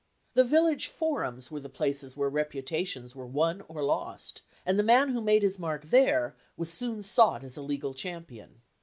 [0.33, 4.83] The village forums were the places where repu tations were won or lost, and the
[4.83, 8.61] man who made his mark there was soon sought as a legal cham pion.